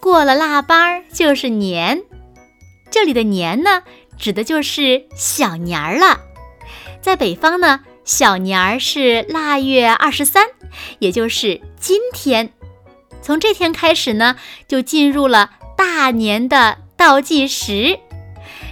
[0.00, 2.02] 过了腊八儿就是年，
[2.90, 3.82] 这里的年呢，
[4.18, 6.20] 指的就是小年儿了。
[7.02, 10.46] 在北方呢，小年儿是腊月二十三，
[10.98, 12.50] 也就是今天。
[13.22, 14.36] 从这天开始呢，
[14.66, 17.98] 就进入了大年的倒计时。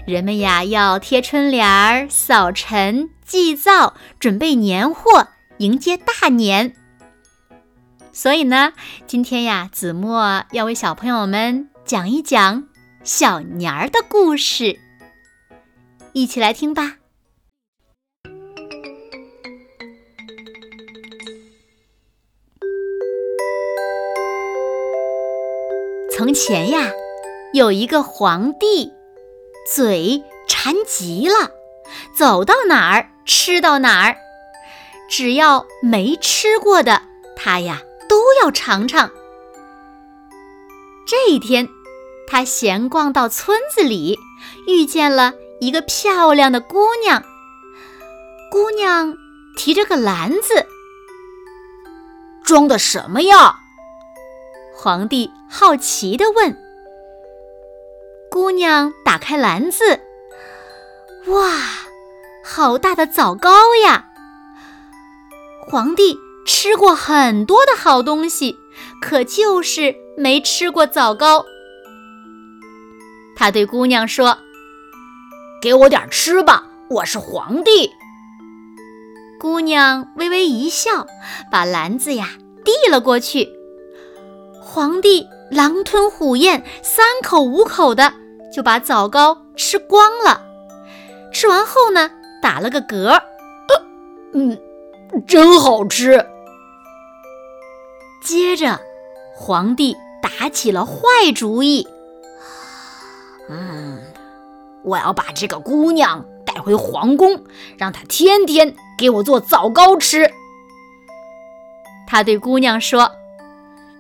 [0.07, 6.75] 人们呀，要贴春联儿、扫尘、祭灶，准备年货，迎接大年。
[8.19, 8.73] 所以呢，
[9.07, 12.67] 今天呀，子墨要为小朋友们讲一讲
[13.05, 14.81] 小年儿的故事，
[16.15, 16.97] 一起来听吧。
[26.11, 26.91] 从前呀，
[27.53, 28.93] 有一个皇帝，
[29.73, 31.53] 嘴馋极了，
[32.17, 34.17] 走到哪儿吃到哪儿，
[35.09, 37.03] 只要没吃过的，
[37.37, 37.83] 他呀。
[38.39, 39.11] 都要尝尝。
[41.07, 41.69] 这一天，
[42.29, 44.19] 他闲逛到村子里，
[44.69, 47.25] 遇见了一个漂亮的姑娘。
[48.51, 49.17] 姑娘
[49.57, 50.67] 提着个篮子，
[52.45, 53.57] 装的什么呀？
[54.75, 56.57] 皇帝好奇地问。
[58.31, 60.01] 姑娘打开篮子，
[61.27, 61.51] 哇，
[62.45, 64.05] 好大的枣糕呀！
[65.67, 66.17] 皇帝。
[66.49, 68.59] 吃过很多的好东西，
[69.03, 71.45] 可就是没吃过枣糕。
[73.37, 74.39] 他对姑娘说
[75.61, 77.91] ：“给我点吃吧，我是皇帝。”
[79.39, 81.07] 姑娘微微一笑，
[81.53, 82.31] 把篮子呀
[82.65, 83.51] 递了过去。
[84.59, 88.15] 皇帝狼吞虎咽，三口五口的
[88.51, 90.41] 就把枣糕吃光了。
[91.31, 92.11] 吃完后呢，
[92.41, 93.23] 打了个嗝，呃
[94.33, 94.59] 嗯，
[95.27, 96.27] 真好吃。
[98.29, 98.79] 接着，
[99.35, 100.93] 皇帝打起了坏
[101.35, 101.89] 主意。
[103.49, 104.03] 嗯，
[104.85, 107.43] 我要把这个姑娘带回皇宫，
[107.79, 110.31] 让她天天给我做枣糕吃。
[112.07, 113.13] 他对姑娘说：“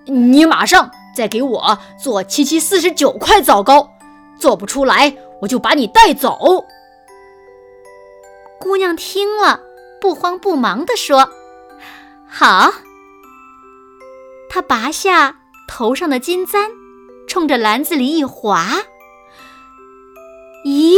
[0.04, 3.90] 你马上再给我做七七四十九块枣糕，
[4.38, 6.66] 做不出来我就把你带走。”
[8.60, 9.58] 姑娘听了，
[9.98, 11.30] 不慌不忙地说
[12.28, 12.70] ：“好。”
[14.58, 15.36] 他拔下
[15.68, 16.68] 头上的金簪，
[17.28, 18.66] 冲着篮子里一划，
[20.66, 20.96] 咦，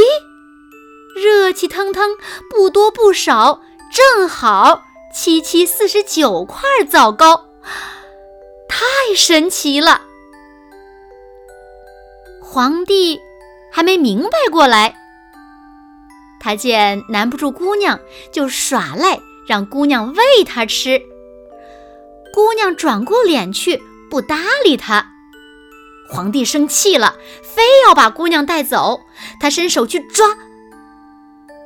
[1.14, 2.16] 热气腾腾，
[2.48, 3.60] 不多不少，
[3.92, 4.84] 正好
[5.14, 7.50] 七七四十九块枣糕，
[8.66, 10.00] 太神奇了！
[12.40, 13.20] 皇帝
[13.70, 14.96] 还没明白过来，
[16.40, 18.00] 他见难不住姑娘，
[18.32, 21.02] 就耍赖，让姑娘喂他吃。
[22.32, 25.06] 姑娘转过脸去，不搭理他。
[26.08, 29.00] 皇帝生气了，非要把姑娘带走。
[29.40, 30.26] 他伸手去抓，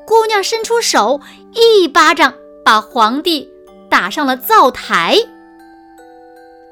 [0.07, 1.21] 姑娘伸出手，
[1.53, 3.49] 一巴掌把皇帝
[3.91, 5.17] 打上了灶台。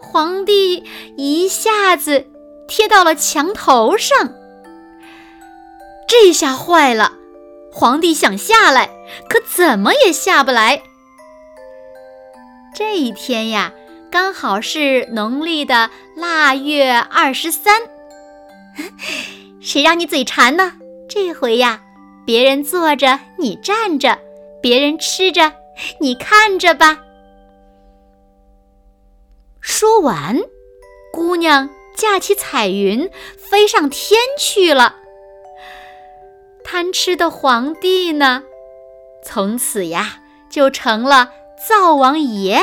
[0.00, 0.84] 皇帝
[1.16, 2.26] 一下子
[2.68, 4.34] 贴到了墙头上。
[6.06, 7.12] 这下坏了，
[7.72, 8.90] 皇帝想下来，
[9.30, 10.82] 可怎么也下不来。
[12.74, 13.72] 这一天呀。
[14.12, 17.80] 刚好是农历的腊月二十三，
[19.58, 20.74] 谁让你嘴馋呢？
[21.08, 21.80] 这回呀，
[22.26, 24.18] 别人坐着你站着，
[24.60, 25.54] 别人吃着
[25.98, 26.98] 你看着吧。
[29.62, 30.38] 说完，
[31.10, 34.96] 姑娘架起彩云飞上天去了。
[36.62, 38.42] 贪吃的皇帝呢，
[39.24, 40.20] 从此呀
[40.50, 41.32] 就成了
[41.66, 42.62] 灶王爷。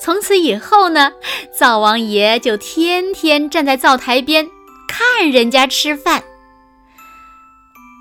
[0.00, 1.12] 从此以后呢，
[1.52, 4.48] 灶王爷就天天站在灶台边
[4.86, 6.22] 看人家吃饭。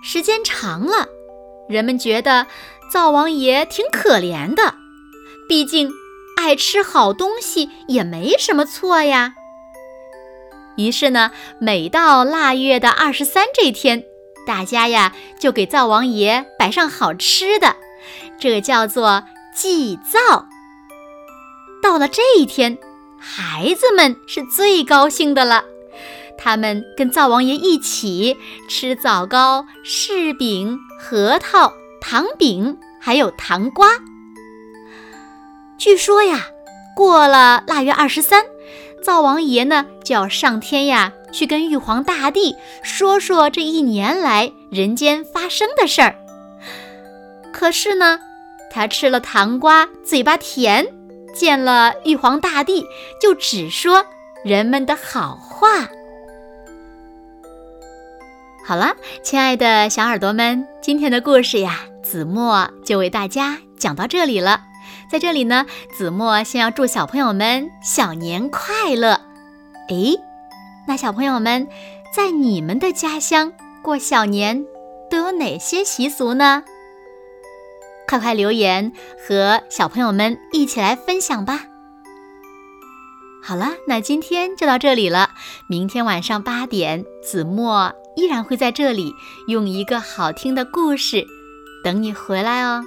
[0.03, 1.07] 时间长了，
[1.67, 2.47] 人们觉得
[2.91, 4.75] 灶王爷挺可怜的，
[5.49, 5.91] 毕竟
[6.37, 9.33] 爱吃好东西也没什么错呀。
[10.77, 14.05] 于是呢，每到腊月的二十三这天，
[14.45, 17.75] 大家呀就给灶王爷摆上好吃的，
[18.39, 19.23] 这叫做
[19.55, 20.45] 祭灶。
[21.81, 22.77] 到了这一天，
[23.17, 25.63] 孩子们是最高兴的了。
[26.37, 28.37] 他们跟灶王爷一起
[28.69, 33.89] 吃枣糕、柿饼、核桃、糖饼，还有糖瓜。
[35.77, 36.45] 据说呀，
[36.95, 38.45] 过了腊月二十三，
[39.03, 46.15] 灶王爷呢就要上天呀，去跟玉皇大帝说说这一年来人间发生的事儿。
[47.51, 48.19] 可是呢，
[48.69, 50.87] 他吃了糖瓜，嘴巴甜，
[51.37, 52.87] 见了玉皇大帝
[53.21, 54.05] 就只说
[54.43, 55.87] 人们的好话。
[58.65, 64.61] 好了，亲爱的小耳朵们，今天的故事呀，子墨就为大家讲到这里了。
[65.09, 69.21] 在这里呢，子墨先要祝小朋友们小年快乐。
[69.89, 70.19] 诶，
[70.87, 71.67] 那小朋友们
[72.13, 74.65] 在你们的家乡过小年
[75.09, 76.63] 都有哪些习俗呢？
[78.07, 78.91] 快快留言
[79.27, 81.65] 和小朋友们一起来分享吧。
[83.43, 85.29] 好了，那今天就到这里了。
[85.69, 89.13] 明天晚上八点，子墨依然会在这里
[89.47, 91.25] 用一个好听的故事
[91.83, 92.83] 等你回来哦。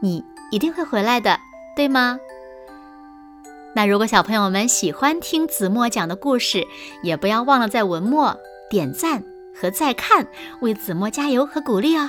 [0.00, 0.24] 你。
[0.50, 1.38] 一定会回来的，
[1.76, 2.18] 对吗？
[3.74, 6.66] 那如果小朋友们喜欢听子墨讲的故事，
[7.02, 8.34] 也不要忘了在文末
[8.70, 9.22] 点赞
[9.54, 10.26] 和再看，
[10.62, 12.08] 为子墨加油和鼓励哦。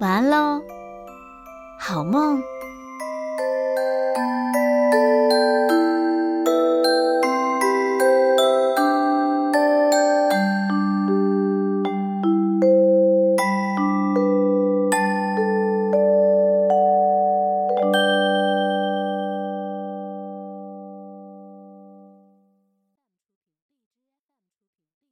[0.00, 0.60] 晚安喽，
[1.78, 2.53] 好梦。